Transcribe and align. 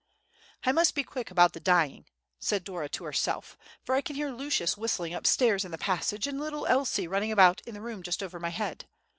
"I 0.63 0.71
must 0.71 0.95
be 0.95 1.03
quick 1.03 1.29
about 1.29 1.53
the 1.53 1.59
dyeing," 1.59 2.07
said 2.39 2.63
Dora 2.63 2.89
to 2.89 3.03
herself, 3.03 3.55
"for 3.83 3.93
I 3.93 4.01
can 4.01 4.15
hear 4.15 4.31
Lucius 4.31 4.75
whistling 4.75 5.13
up 5.13 5.27
stairs 5.27 5.63
in 5.63 5.69
the 5.69 5.77
passage, 5.77 6.25
and 6.25 6.39
little 6.39 6.65
Elsie 6.65 7.07
running 7.07 7.31
about 7.31 7.61
in 7.67 7.75
the 7.75 7.81
room 7.81 8.01
just 8.01 8.23
over 8.23 8.39
my 8.39 8.49
head. 8.49 8.87